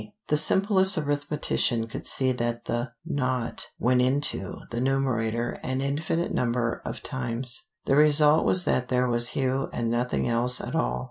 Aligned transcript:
The 0.29 0.35
simplest 0.37 0.97
arithmetician 0.97 1.85
could 1.85 2.07
see 2.07 2.31
that 2.31 2.65
the 2.65 2.93
nought 3.05 3.69
"went 3.77 4.01
into" 4.01 4.61
the 4.71 4.81
numerator 4.81 5.59
an 5.61 5.79
infinite 5.79 6.33
number 6.33 6.81
of 6.83 7.03
times. 7.03 7.67
The 7.85 7.95
result 7.95 8.43
was 8.43 8.63
that 8.63 8.87
there 8.89 9.07
was 9.07 9.27
Hugh 9.37 9.69
and 9.71 9.91
nothing 9.91 10.27
else 10.27 10.59
at 10.59 10.73
all. 10.73 10.99